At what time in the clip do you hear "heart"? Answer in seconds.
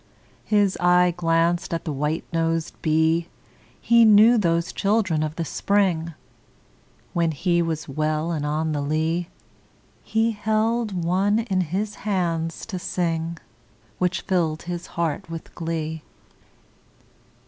14.97-15.29